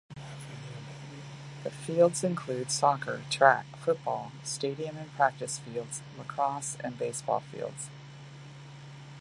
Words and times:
The 1.63 1.69
fields 1.69 2.23
include 2.23 2.71
soccer, 2.71 3.21
track, 3.29 3.67
football 3.77 4.31
stadium 4.41 4.97
and 4.97 5.11
practice 5.13 5.59
fields, 5.59 6.01
lacrosse, 6.17 6.75
and 6.83 6.97
baseball 6.97 7.41
fields. 7.41 7.87